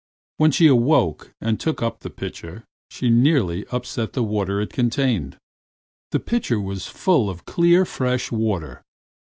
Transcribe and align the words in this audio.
When 0.37 0.49
she 0.49 0.65
awoke 0.65 1.31
and 1.39 1.59
took 1.59 1.83
up 1.83 1.99
the 1.99 2.09
pitcher 2.09 2.63
she 2.89 3.11
nearly 3.11 3.67
upset 3.67 4.13
the 4.13 4.23
water 4.23 4.59
it 4.59 4.73
contained. 4.73 5.37
The 6.09 6.19
pitcher 6.19 6.59
was 6.59 6.87
full 6.87 7.29
of 7.29 7.45
clear, 7.45 7.85
fresh 7.85 8.31
water. 8.31 8.81